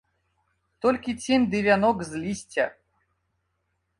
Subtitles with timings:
[0.85, 2.65] Толькі цень ды вянок з лісця!